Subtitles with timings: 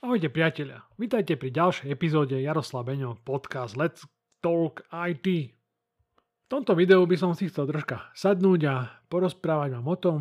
[0.00, 4.08] Ahojte priatelia, vítajte pri ďalšej epizóde Jaroslav Beňo podcast Let's
[4.40, 5.52] Talk IT.
[5.52, 10.18] V tomto videu by som si chcel troška sadnúť a porozprávať vám o tom,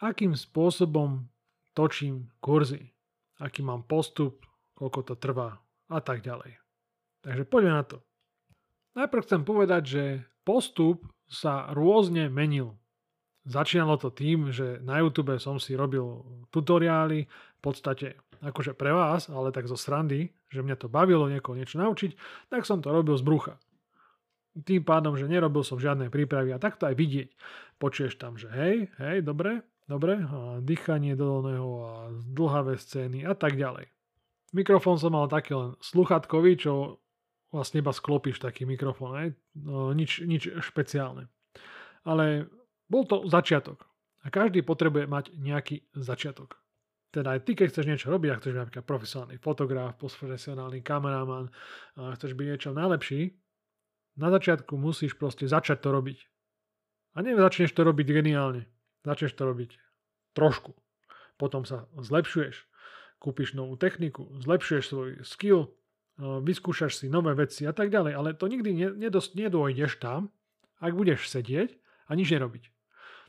[0.00, 1.28] akým spôsobom
[1.76, 2.96] točím kurzy,
[3.44, 4.40] aký mám postup,
[4.72, 5.60] koľko to trvá
[5.92, 6.56] a tak ďalej.
[7.28, 8.00] Takže poďme na to.
[8.96, 10.04] Najprv chcem povedať, že
[10.48, 12.72] postup sa rôzne menil.
[13.44, 19.32] Začínalo to tým, že na YouTube som si robil tutoriály, v podstate akože pre vás,
[19.32, 22.14] ale tak zo srandy, že mňa to bavilo niekoho niečo naučiť,
[22.52, 23.54] tak som to robil z brucha.
[24.54, 27.28] Tým pádom, že nerobil som žiadne prípravy a takto aj vidieť.
[27.82, 33.58] Počuješ tam, že hej, hej, dobre, dobre, a dýchanie dolného a dlhavé scény a tak
[33.58, 33.90] ďalej.
[34.54, 37.02] Mikrofón som mal taký len sluchatkový, čo
[37.50, 39.28] vlastne iba sklopíš taký mikrofón, hej?
[39.58, 41.26] No, nič, nič špeciálne.
[42.06, 42.46] Ale
[42.86, 43.86] bol to začiatok.
[44.22, 46.58] A každý potrebuje mať nejaký začiatok.
[47.14, 51.46] Teda aj ty, keď chceš niečo robiť, ak chceš byť napríklad profesionálny fotograf, profesionálny kameraman,
[51.94, 53.38] chceš byť niečo najlepší,
[54.18, 56.18] na začiatku musíš proste začať to robiť.
[57.14, 58.66] A nie začneš to robiť geniálne.
[59.06, 59.78] Začneš to robiť
[60.34, 60.74] trošku.
[61.38, 62.66] Potom sa zlepšuješ.
[63.22, 65.70] Kúpiš novú techniku, zlepšuješ svoj skill,
[66.18, 68.12] vyskúšaš si nové veci a tak ďalej.
[68.18, 70.34] Ale to nikdy nedost, nedôjdeš tam,
[70.82, 71.78] ak budeš sedieť
[72.10, 72.74] a nič nerobiť.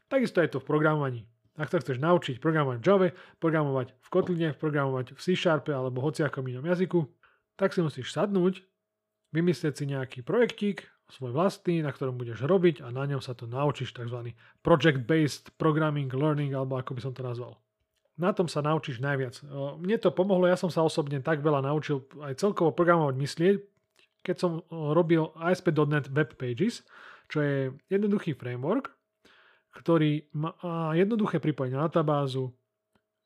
[0.09, 1.29] Takisto je to v programovaní.
[1.55, 3.07] Ak sa chceš naučiť programovať v Java,
[3.39, 7.07] programovať v Kotline, programovať v C Sharpe alebo hociakom inom jazyku,
[7.55, 8.59] tak si musíš sadnúť,
[9.31, 13.45] vymyslieť si nejaký projektík, svoj vlastný, na ktorom budeš robiť a na ňom sa to
[13.45, 14.33] naučíš tzv.
[14.65, 17.61] project-based programming, learning alebo ako by som to nazval.
[18.15, 19.43] Na tom sa naučíš najviac.
[19.79, 23.55] Mne to pomohlo, ja som sa osobne tak veľa naučil aj celkovo programovať myslieť,
[24.23, 26.81] keď som robil ASP.NET Web Pages,
[27.29, 27.57] čo je
[27.91, 28.94] jednoduchý framework,
[29.75, 30.55] ktorý má
[30.95, 32.55] jednoduché pripojenie na databázu,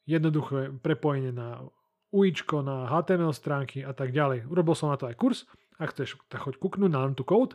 [0.09, 1.61] jednoduché prepojenie na
[2.09, 4.49] UIčko, na HTML stránky a tak ďalej.
[4.49, 5.45] Urobil som na to aj kurz,
[5.77, 7.53] ak chceš, tak choď kúknúť na to code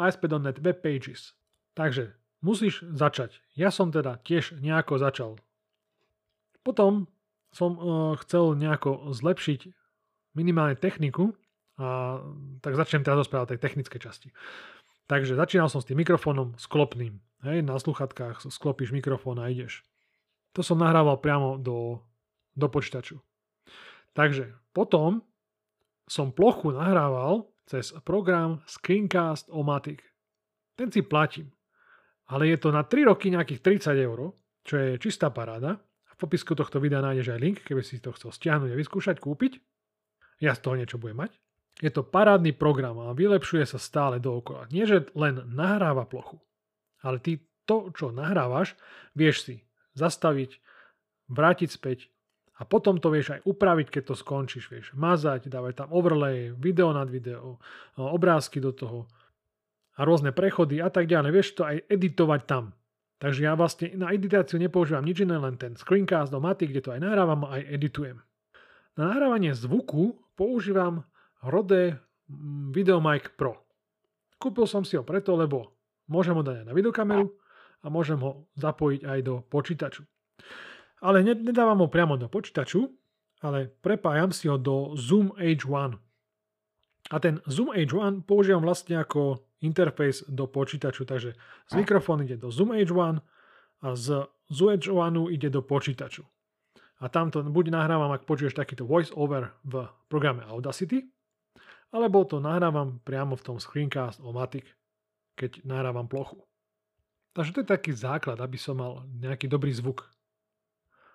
[0.00, 1.36] ASP.NET Web Pages.
[1.76, 3.36] Takže musíš začať.
[3.52, 5.30] Ja som teda tiež nejako začal.
[6.64, 7.12] Potom
[7.52, 9.60] som uh, chcel nejako zlepšiť
[10.32, 11.36] minimálne techniku
[11.76, 12.20] a
[12.64, 14.28] tak začnem teraz rozprávať tej technickej časti.
[15.10, 17.18] Takže začínal som s tým mikrofónom sklopným.
[17.40, 19.80] Hej, na sluchatkách sklopíš mikrofón a ideš.
[20.52, 22.04] To som nahrával priamo do,
[22.52, 23.16] do počítaču.
[24.12, 25.24] Takže potom
[26.10, 30.02] som plochu nahrával cez program Screencast Omatic.
[30.74, 31.54] Ten si platím.
[32.26, 34.34] Ale je to na 3 roky nejakých 30 eur,
[34.66, 35.78] čo je čistá paráda.
[36.10, 39.62] V popisku tohto videa nájdeš aj link, keby si to chcel stiahnuť a vyskúšať, kúpiť.
[40.42, 41.32] Ja z toho niečo budem mať.
[41.80, 44.68] Je to parádny program a vylepšuje sa stále dookola.
[44.68, 46.42] Nie, že len nahráva plochu,
[47.04, 48.74] ale ty to, čo nahrávaš,
[49.14, 49.56] vieš si
[49.94, 50.58] zastaviť,
[51.30, 52.10] vrátiť späť
[52.60, 54.68] a potom to vieš aj upraviť, keď to skončíš.
[54.68, 57.56] Vieš mazať, dávať tam overlay, video nad video,
[57.96, 59.08] obrázky do toho
[59.96, 61.30] a rôzne prechody a tak ďalej.
[61.32, 62.76] Vieš to aj editovať tam.
[63.20, 66.92] Takže ja vlastne na editáciu nepoužívam nič iné, len ten screencast do Maty, kde to
[66.96, 68.16] aj nahrávam a aj editujem.
[68.96, 71.04] Na nahrávanie zvuku používam
[71.44, 73.60] Rode mm, VideoMic Pro.
[74.40, 75.79] Kúpil som si ho preto, lebo
[76.10, 77.30] môžem ho dať aj na videokameru
[77.80, 80.02] a môžem ho zapojiť aj do počítaču.
[81.00, 82.90] Ale nedávam ho priamo do počítaču,
[83.40, 85.96] ale prepájam si ho do Zoom H1.
[87.10, 91.36] A ten Zoom H1 používam vlastne ako interfejs do počítaču, takže
[91.68, 93.24] z mikrofónu ide do Zoom H1
[93.80, 96.28] a z Zoom H1 ide do počítaču.
[97.00, 101.08] A tamto buď nahrávam, ak počuješ takýto voice over v programe Audacity,
[101.96, 104.68] alebo to nahrávam priamo v tom screencast o Matic,
[105.40, 106.44] keď nahrávam plochu.
[107.32, 110.04] Takže to je taký základ, aby som mal nejaký dobrý zvuk.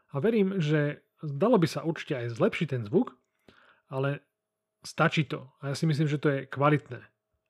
[0.09, 3.13] A verím, že dalo by sa určite aj zlepšiť ten zvuk,
[3.93, 4.25] ale
[4.81, 5.45] stačí to.
[5.61, 7.03] A ja si myslím, že to je kvalitné.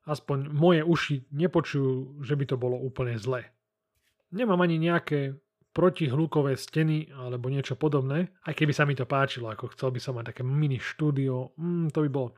[0.04, 3.48] Aspoň moje uši nepočujú, že by to bolo úplne zlé.
[4.34, 5.38] Nemám ani nejaké
[5.70, 10.16] protihlukové steny alebo niečo podobné, aj keby sa mi to páčilo, ako chcel by som
[10.16, 12.28] mať také mini štúdio, mm, to by bolo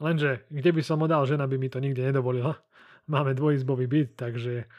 [0.00, 2.56] Lenže kde by som ho dal, žena by mi to nikde nedovolila.
[3.10, 4.70] Máme dvojizbový byt, takže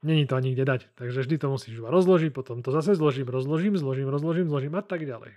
[0.00, 0.80] není to ani kde dať.
[0.96, 4.82] Takže vždy to musíš iba rozložiť, potom to zase zložím, rozložím, zložím, rozložím, zložím a
[4.82, 5.36] tak ďalej.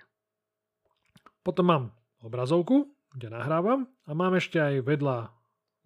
[1.43, 1.83] Potom mám
[2.23, 5.31] obrazovku, kde nahrávam a mám ešte aj vedľa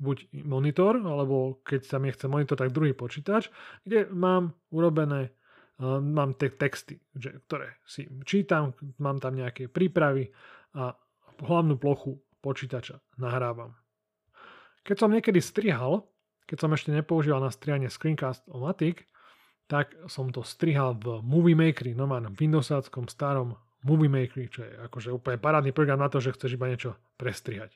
[0.02, 3.54] buď monitor, alebo keď sa mi chce monitor, tak druhý počítač,
[3.86, 5.30] kde mám urobené,
[5.78, 6.98] uh, mám tie texty,
[7.46, 10.34] ktoré si čítam, mám tam nejaké prípravy
[10.74, 10.98] a
[11.46, 13.78] hlavnú plochu počítača nahrávam.
[14.82, 16.10] Keď som niekedy strihal,
[16.52, 19.08] keď som ešte nepoužíval na strihanie Screencast-O-Matic,
[19.72, 23.56] tak som to strihal v Movie Makeri, normálnom Windowsáckom starom
[23.88, 27.72] Movie Maker, čo je akože úplne parádny program na to, že chceš iba niečo prestrihať.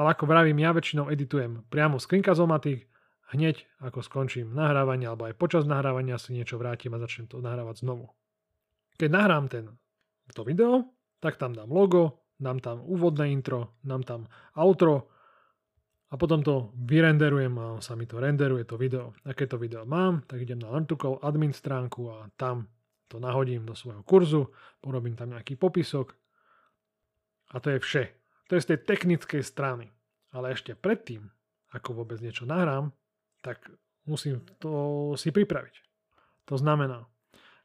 [0.00, 2.88] Ale ako vravím, ja väčšinou editujem priamo Screencast-O-Matic,
[3.36, 7.84] hneď ako skončím nahrávanie, alebo aj počas nahrávania si niečo vrátim a začnem to nahrávať
[7.84, 8.08] znovu.
[8.96, 9.76] Keď nahrám ten,
[10.32, 10.88] to video,
[11.20, 14.24] tak tam dám logo, dám tam úvodné intro, dám tam
[14.56, 15.13] outro
[16.10, 19.16] a potom to vyrenderujem a sa mi to renderuje to video.
[19.24, 22.68] A keď to video mám, tak idem na Learn2Co admin stránku a tam
[23.08, 26.14] to nahodím do svojho kurzu, porobím tam nejaký popisok
[27.54, 28.04] a to je vše.
[28.50, 29.94] To je z tej technickej strany.
[30.34, 31.30] Ale ešte predtým,
[31.70, 32.90] ako vôbec niečo nahrám,
[33.38, 33.70] tak
[34.02, 35.74] musím to si pripraviť.
[36.50, 37.06] To znamená,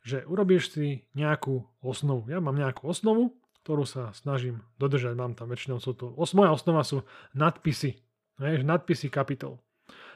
[0.05, 2.29] že urobíš si nejakú osnovu.
[2.29, 5.17] Ja mám nejakú osnovu, ktorú sa snažím dodržať.
[5.17, 7.03] Mám tam väčšinou sú to, os, moja osnova sú
[7.35, 7.99] nadpisy.
[8.39, 9.59] Vieš, nadpisy kapitol.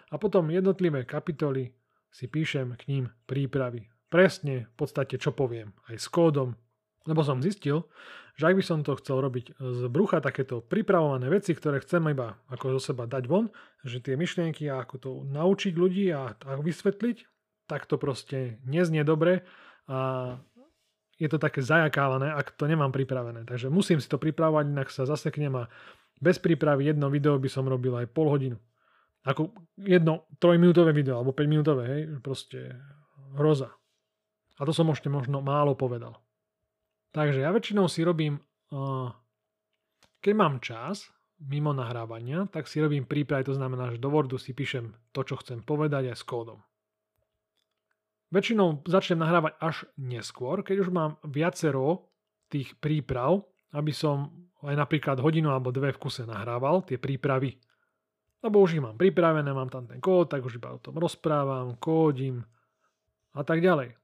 [0.09, 1.75] A potom jednotlivé kapitoly
[2.07, 6.53] si píšem k ním prípravy presne v podstate čo poviem, aj s kódom,
[7.09, 7.89] lebo som zistil,
[8.37, 12.37] že ak by som to chcel robiť z brucha takéto pripravované veci, ktoré chcem iba
[12.53, 13.49] ako zo seba dať von,
[13.81, 17.17] že tie myšlienky a ako to naučiť ľudí a, a vysvetliť,
[17.65, 19.41] tak to proste neznie dobre
[19.89, 20.37] a
[21.17, 23.45] je to také zajakávané, ak to nemám pripravené.
[23.49, 25.63] Takže musím si to pripravovať, inak sa zaseknem a
[26.23, 28.55] bez prípravy jedno video by som robil aj pol hodinu.
[29.27, 32.79] Ako jedno trojminútové video, alebo 5 minútové, hej, proste
[33.35, 33.75] hroza.
[34.59, 36.15] A to som ešte možno málo povedal.
[37.11, 38.39] Takže ja väčšinou si robím,
[40.23, 41.11] keď mám čas,
[41.43, 45.35] mimo nahrávania, tak si robím prípravy, to znamená, že do Wordu si píšem to, čo
[45.43, 46.63] chcem povedať aj s kódom.
[48.33, 52.09] Väčšinou začnem nahrávať až neskôr, keď už mám viacero
[52.49, 57.59] tých príprav, aby som aj napríklad hodinu alebo dve v kuse nahrával tie prípravy.
[58.43, 61.79] Lebo už ich mám pripravené, mám tam ten kód, tak už iba o tom rozprávam,
[61.79, 62.43] kódim
[63.35, 63.95] a tak ďalej.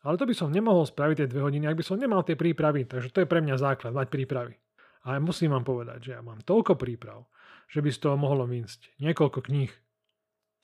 [0.00, 2.86] Ale to by som nemohol spraviť tie dve hodiny, ak by som nemal tie prípravy.
[2.86, 4.56] Takže to je pre mňa základ, mať prípravy.
[5.04, 7.28] A musím vám povedať, že ja mám toľko príprav,
[7.68, 9.72] že by z toho mohlo výjsť niekoľko kníh.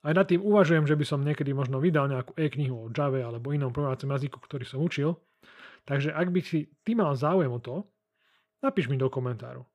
[0.07, 3.51] Aj nad tým uvažujem, že by som niekedy možno vydal nejakú e-knihu o Java alebo
[3.51, 5.19] inom programovacom jazyku, ktorý som učil.
[5.83, 7.83] Takže ak by si ty mal záujem o to,
[8.63, 9.67] napíš mi do komentáru,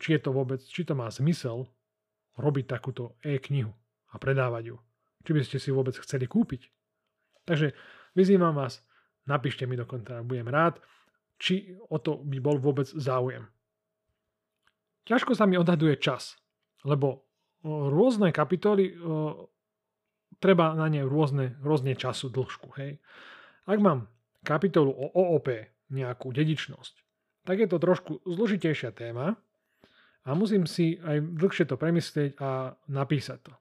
[0.00, 1.68] či je to vôbec, či to má zmysel
[2.36, 3.72] robiť takúto e-knihu
[4.12, 4.76] a predávať ju.
[5.26, 6.68] Či by ste si vôbec chceli kúpiť.
[7.48, 7.72] Takže
[8.14, 8.84] vyzývam vás,
[9.26, 10.78] Napíšte mi do komentára, budem rád,
[11.36, 13.42] či o to by bol vôbec záujem.
[15.02, 16.38] Ťažko sa mi odhaduje čas,
[16.86, 17.26] lebo
[17.66, 18.94] rôzne kapitoly,
[20.38, 22.70] treba na ne rôzne, rôzne času, dĺžku.
[22.78, 23.02] Hej.
[23.66, 24.06] Ak mám
[24.46, 25.50] kapitolu o OOP,
[25.90, 27.05] nejakú dedičnosť,
[27.46, 29.38] tak je to trošku zložitejšia téma
[30.26, 33.52] a musím si aj dlhšie to premyslieť a napísať to.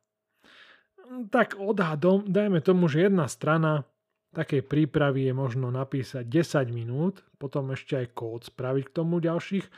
[1.30, 3.86] Tak odhadom, dajme tomu, že jedna strana
[4.34, 9.70] takej prípravy je možno napísať 10 minút, potom ešte aj kód spraviť k tomu ďalších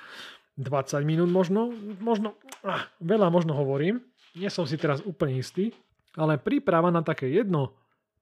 [0.57, 1.69] 20 minút možno,
[1.99, 2.33] možno,
[2.65, 4.01] ah, veľa možno hovorím,
[4.33, 5.75] nie som si teraz úplne istý,
[6.17, 7.77] ale príprava na také jedno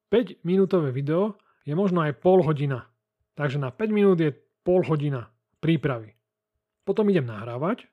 [0.10, 2.90] 5 minútové video je možno aj pol hodina.
[3.38, 4.36] Takže na 5 minút je
[4.66, 6.16] pol hodina prípravy.
[6.86, 7.90] Potom idem nahrávať,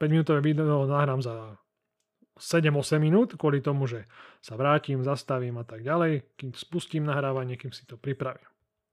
[0.00, 1.60] 5 minútové video nahrám za
[2.40, 4.08] 7-8 minút, kvôli tomu, že
[4.40, 8.48] sa vrátim, zastavím a tak ďalej, kým spustím nahrávanie, kým si to pripravím.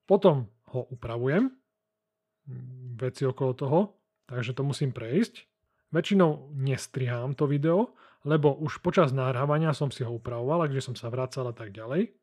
[0.05, 1.49] Potom ho upravujem,
[2.99, 3.79] veci okolo toho,
[4.27, 5.47] takže to musím prejsť.
[5.89, 11.09] Väčšinou nestrihám to video, lebo už počas nahrávania som si ho upravoval, kde som sa
[11.09, 12.13] vracal a tak ďalej.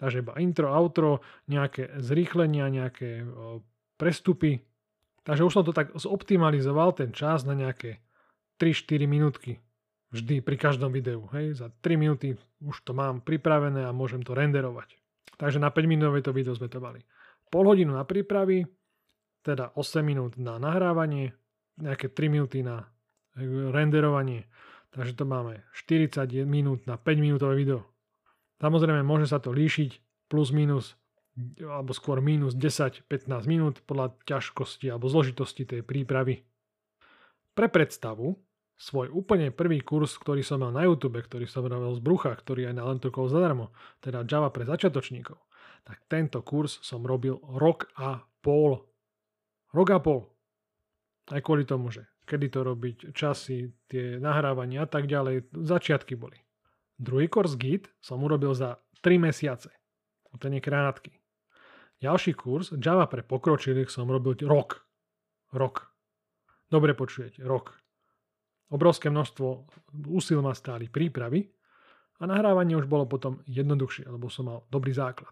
[0.00, 3.26] Takže iba intro, outro, nejaké zrýchlenia, nejaké
[4.00, 4.64] prestupy.
[5.22, 8.02] Takže už som to tak zoptimalizoval ten čas na nejaké
[8.58, 9.62] 3-4 minútky
[10.12, 11.24] Vždy pri každom videu.
[11.32, 11.64] Hej?
[11.64, 15.00] Za 3 minúty už to mám pripravené a môžem to renderovať.
[15.40, 17.00] Takže na 5 minútové to video sme to mali.
[17.48, 18.68] Pol hodinu na prípravy,
[19.40, 21.32] teda 8 minút na nahrávanie,
[21.80, 22.92] nejaké 3 minúty na
[23.72, 24.44] renderovanie.
[24.92, 27.80] Takže to máme 40 minút na 5 minútové video.
[28.60, 29.96] Samozrejme môže sa to líšiť
[30.28, 30.92] plus minus
[31.60, 33.08] alebo skôr minus 10-15
[33.48, 36.44] minút podľa ťažkosti alebo zložitosti tej prípravy.
[37.52, 38.36] Pre predstavu,
[38.76, 42.68] svoj úplne prvý kurz, ktorý som mal na YouTube, ktorý som robil z brucha, ktorý
[42.68, 43.72] je na Lentrukov zadarmo,
[44.02, 45.38] teda Java pre začiatočníkov,
[45.86, 48.82] tak tento kurz som robil rok a pol.
[49.72, 50.20] Rok a pol.
[51.30, 56.36] Aj kvôli tomu, že kedy to robiť, časy, tie nahrávania a tak ďalej, začiatky boli.
[56.98, 59.70] Druhý kurz Git som urobil za 3 mesiace.
[60.40, 61.21] Ten je krátky.
[62.02, 64.82] Ďalší kurz Java pre pokročilých som robil rok.
[65.54, 65.86] Rok.
[66.66, 67.78] Dobre počujete, rok.
[68.74, 69.46] Obrovské množstvo
[70.10, 71.46] úsil ma stáli prípravy
[72.18, 75.30] a nahrávanie už bolo potom jednoduchšie, lebo som mal dobrý základ.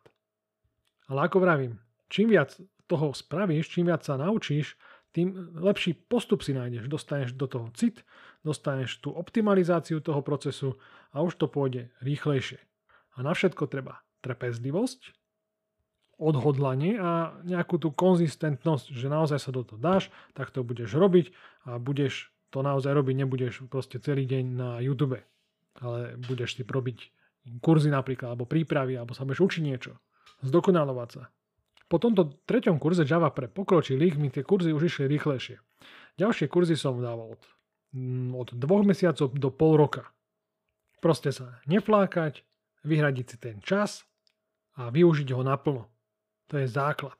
[1.10, 1.74] Ale ako vravím,
[2.06, 2.54] čím viac
[2.86, 4.78] toho spravíš, čím viac sa naučíš,
[5.10, 6.86] tým lepší postup si nájdeš.
[6.86, 8.06] Dostaneš do toho cit,
[8.46, 10.78] dostaneš tú optimalizáciu toho procesu
[11.10, 12.62] a už to pôjde rýchlejšie.
[13.18, 15.19] A na všetko treba trpezlivosť,
[16.20, 21.32] odhodlanie a nejakú tú konzistentnosť, že naozaj sa do toho dáš, tak to budeš robiť
[21.64, 25.16] a budeš to naozaj robiť, nebudeš proste celý deň na YouTube,
[25.80, 26.98] ale budeš si robiť
[27.64, 29.96] kurzy napríklad, alebo prípravy, alebo sa budeš učiť niečo,
[30.44, 31.22] zdokonalovať sa.
[31.90, 35.58] Po tomto treťom kurze Java pre pokročilých mi tie kurzy už išli rýchlejšie.
[36.20, 37.42] Ďalšie kurzy som dával od,
[37.96, 40.06] mm, od dvoch mesiacov do pol roka.
[41.02, 42.46] Proste sa neflákať,
[42.86, 44.04] vyhradiť si ten čas
[44.78, 45.90] a využiť ho naplno.
[46.50, 47.16] To je základ.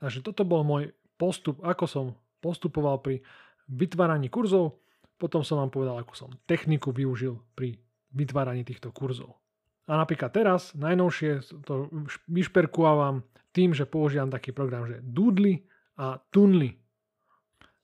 [0.00, 2.04] Takže toto bol môj postup, ako som
[2.40, 3.20] postupoval pri
[3.68, 4.80] vytváraní kurzov.
[5.20, 7.76] Potom som vám povedal, ako som techniku využil pri
[8.16, 9.36] vytváraní týchto kurzov.
[9.84, 11.92] A napríklad teraz, najnovšie to
[12.30, 13.20] vyšperkuávam
[13.52, 15.60] tým, že používam taký program, že Doodly
[16.00, 16.80] a Tunly.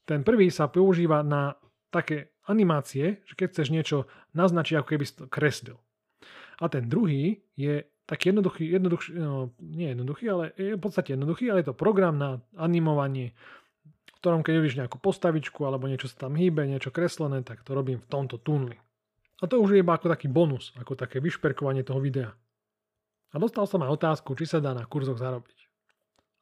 [0.07, 1.53] Ten prvý sa používa na
[1.91, 3.99] také animácie, že keď chceš niečo
[4.39, 5.77] naznačiť, ako keby si to kreslil.
[6.63, 11.51] A ten druhý je taký jednoduchý, jednoduchý no, nie jednoduchý, ale je v podstate jednoduchý,
[11.51, 13.35] ale je to program na animovanie,
[14.07, 17.75] v ktorom keď vidíš nejakú postavičku alebo niečo sa tam hýbe, niečo kreslené, tak to
[17.75, 18.79] robím v tomto tunli.
[19.43, 22.33] A to už je iba ako taký bonus, ako také vyšperkovanie toho videa.
[23.35, 25.59] A dostal som aj otázku, či sa dá na kurzoch zarobiť.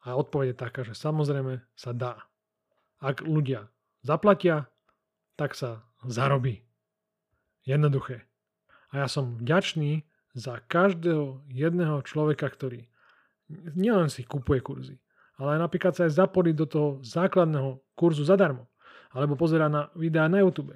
[0.05, 2.23] A odpoveď je taká, že samozrejme sa dá.
[3.01, 3.67] Ak ľudia
[4.05, 4.69] zaplatia,
[5.35, 6.63] tak sa zarobí.
[7.65, 8.23] Jednoduché.
[8.93, 12.83] A ja som vďačný za každého jedného človeka, ktorý
[13.73, 14.99] nielen si kupuje kurzy,
[15.39, 18.67] ale napríklad sa aj zapojí do toho základného kurzu zadarmo.
[19.15, 20.75] Alebo pozera na videá na YouTube.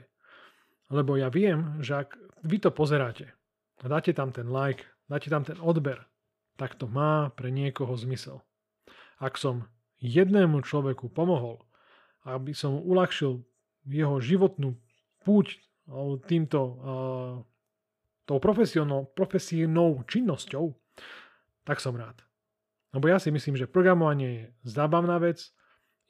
[0.87, 2.15] Lebo ja viem, že ak
[2.47, 3.35] vy to pozeráte
[3.83, 6.07] a dáte tam ten like, dáte tam ten odber,
[6.55, 8.39] tak to má pre niekoho zmysel.
[9.19, 9.67] Ak som
[9.99, 11.59] jednému človeku pomohol,
[12.23, 13.43] aby som uľahčil
[13.87, 14.79] jeho životnú
[15.27, 15.59] púť
[16.27, 16.59] týmto
[18.29, 20.77] tou profesijnou činnosťou,
[21.65, 22.21] tak som rád.
[22.93, 25.49] Lebo ja si myslím, že programovanie je zábavná vec,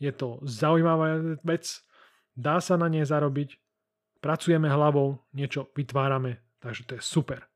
[0.04, 1.80] je to zaujímavá vec,
[2.36, 3.56] dá sa na nej zarobiť,
[4.20, 7.48] pracujeme hlavou, niečo vytvárame, takže to je super.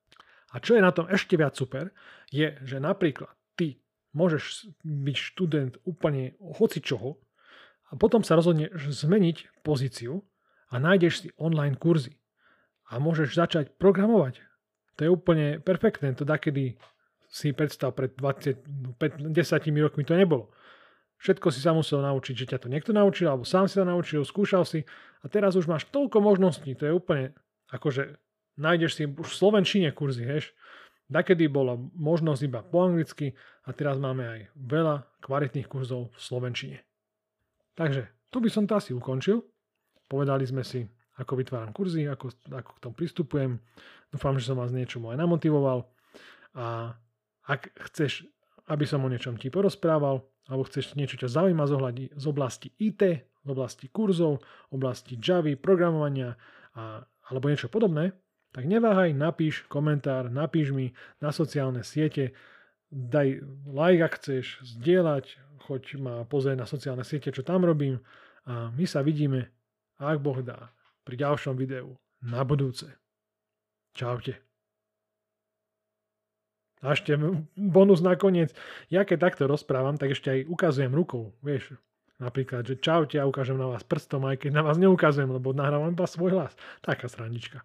[0.55, 1.91] A čo je na tom ešte viac super,
[2.31, 3.83] je, že napríklad ty
[4.15, 7.19] môžeš byť študent úplne hoci čoho
[7.91, 10.23] a potom sa rozhodneš zmeniť pozíciu
[10.71, 12.19] a nájdeš si online kurzy
[12.91, 14.52] a môžeš začať programovať
[14.95, 16.13] to je úplne perfektné.
[16.17, 16.77] To kedy
[17.33, 18.61] si predstav pred 20,
[19.33, 19.33] 10
[19.81, 20.53] rokmi to nebolo.
[21.17, 24.21] Všetko si sa musel naučiť, že ťa to niekto naučil, alebo sám si to naučil,
[24.21, 24.83] skúšal si
[25.23, 26.75] a teraz už máš toľko možností.
[26.77, 27.31] To je úplne,
[27.71, 28.19] akože
[28.59, 30.51] nájdeš si už v Slovenčine kurzy, heš.
[31.07, 33.33] Dakedy bola možnosť iba po anglicky
[33.65, 36.77] a teraz máme aj veľa kvalitných kurzov v Slovenčine.
[37.73, 39.41] Takže tu by som to asi ukončil.
[40.11, 40.85] Povedali sme si,
[41.17, 43.51] ako vytváram kurzy, ako, ako k tomu pristupujem.
[44.09, 45.85] Dúfam, že som vás niečomu aj namotivoval.
[46.57, 46.97] A
[47.45, 48.25] ak chceš,
[48.69, 51.65] aby som o niečom ti porozprával, alebo chceš niečo ťa zaujíma
[52.13, 53.01] z oblasti IT,
[53.43, 56.35] z oblasti kurzov, oblasti Javy, programovania
[56.75, 58.15] a, alebo niečo podobné,
[58.53, 62.37] tak neváhaj, napíš komentár, napíš mi na sociálne siete,
[62.93, 65.25] daj like, ak chceš, zdieľať,
[65.65, 68.03] choď ma pozrieť na sociálne siete, čo tam robím
[68.45, 69.49] a my sa vidíme,
[69.97, 70.69] ak Boh dá
[71.03, 72.87] pri ďalšom videu na budúce.
[73.93, 74.39] Čaute.
[76.83, 77.15] A ešte
[77.55, 78.51] bonus nakoniec.
[78.91, 81.31] Ja keď takto rozprávam, tak ešte aj ukazujem rukou.
[81.39, 81.79] Vieš,
[82.19, 85.95] napríklad, že čaute, ja ukážem na vás prstom, aj keď na vás neukazujem, lebo nahrávam
[85.95, 86.51] iba svoj hlas.
[86.83, 87.63] Taká srandička.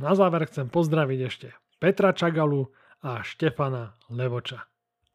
[0.00, 2.72] Na záver chcem pozdraviť ešte Petra Čagalu
[3.04, 4.64] a Štefana Levoča.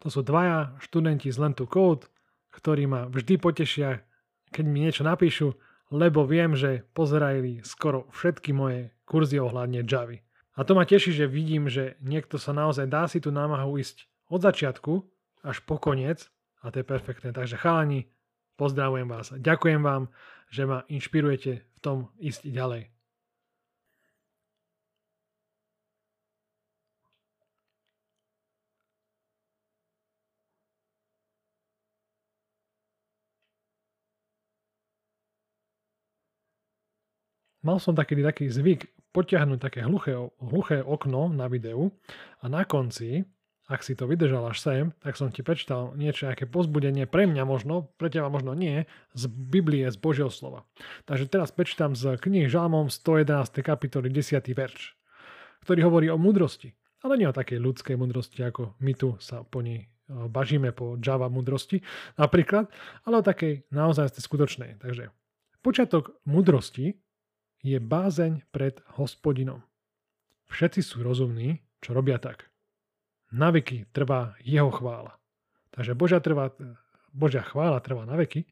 [0.06, 2.06] To sú dvaja študenti z Lentu Code,
[2.54, 4.06] ktorí ma vždy potešia,
[4.54, 5.58] keď mi niečo napíšu
[5.94, 10.24] lebo viem, že pozerali skoro všetky moje kurzy ohľadne Javy.
[10.58, 14.10] A to ma teší, že vidím, že niekto sa naozaj dá si tú námahu ísť
[14.28, 14.94] od začiatku
[15.46, 16.28] až po koniec
[16.66, 17.30] a to je perfektné.
[17.32, 18.10] Takže chalani,
[18.58, 20.10] pozdravujem vás ďakujem vám,
[20.50, 22.97] že ma inšpirujete v tom ísť ďalej.
[37.68, 41.92] Mal som taký, taký zvyk potiahnuť také hluché, hluché okno na videu
[42.40, 43.28] a na konci,
[43.68, 47.44] ak si to vydržal až sem, tak som ti prečítal niečo, nejaké pozbudenie pre mňa
[47.44, 50.64] možno, pre teba možno nie, z Biblie, z Božieho slova.
[51.04, 53.60] Takže teraz prečítam z knihy Žalmom 111.
[53.60, 54.48] kapitoly 10.
[54.56, 54.96] verš,
[55.68, 56.72] ktorý hovorí o múdrosti,
[57.04, 61.28] ale nie o takej ľudskej múdrosti, ako my tu sa po nej bažíme po Java
[61.28, 61.84] mudrosti
[62.16, 62.72] napríklad,
[63.04, 64.80] ale o takej naozaj skutočnej.
[64.80, 65.12] Takže
[65.60, 66.96] počiatok mudrosti
[67.62, 69.64] je bázeň pred hospodinom.
[70.48, 72.48] Všetci sú rozumní, čo robia tak.
[73.34, 75.20] Navyky trvá jeho chvála.
[75.76, 76.56] Takže Božia, trvá,
[77.12, 78.48] Božia chvála trvá na veky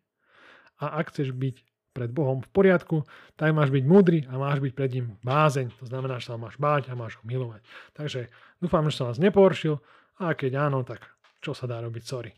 [0.83, 1.55] a ak chceš byť
[1.95, 3.07] pred Bohom v poriadku,
[3.39, 5.71] tak máš byť múdry a máš byť pred ním bázeň.
[5.79, 7.63] To znamená, že sa máš báť a máš ho milovať.
[7.95, 8.27] Takže
[8.59, 9.79] dúfam, že som vás neporšil
[10.19, 11.07] a keď áno, tak
[11.39, 12.35] čo sa dá robiť, sorry.